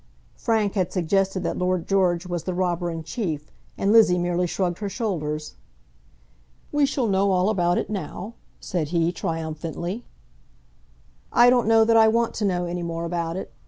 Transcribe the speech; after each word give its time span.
Frank 0.35 0.73
had 0.73 0.91
suggested 0.91 1.43
that 1.43 1.59
Lord 1.59 1.87
George 1.87 2.25
was 2.25 2.45
the 2.45 2.55
robber 2.55 2.89
in 2.89 3.03
chief, 3.03 3.51
and 3.77 3.91
Lizzie 3.93 4.17
merely 4.17 4.47
shrugged 4.47 4.79
her 4.79 4.89
shoulders. 4.89 5.57
"We 6.71 6.87
shall 6.87 7.05
know 7.07 7.31
all 7.31 7.49
about 7.49 7.77
it 7.77 7.87
now," 7.87 8.33
said 8.59 8.87
he 8.87 9.11
triumphantly. 9.11 10.03
"I 11.31 11.51
don't 11.51 11.67
know 11.67 11.85
that 11.85 11.97
I 11.97 12.07
want 12.07 12.33
to 12.37 12.45
know 12.45 12.65
any 12.65 12.81
more 12.81 13.05
about 13.05 13.37
it. 13.37 13.53